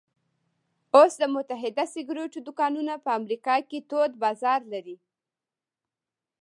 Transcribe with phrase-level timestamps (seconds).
[0.95, 4.97] اوس د متحده سګرېټو دوکانونه په امریکا کې تود بازار لري